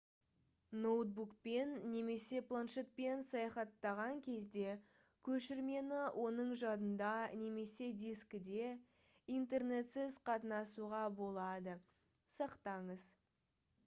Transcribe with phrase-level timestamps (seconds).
[0.83, 4.71] ноутбукпен немесе планшетпен саяхаттаған кезде
[5.29, 7.11] көшірмені оның жадында
[7.43, 8.73] немесе дискіде
[9.37, 11.79] интернетсіз қатынасуға болады
[12.41, 13.07] сақтаңыз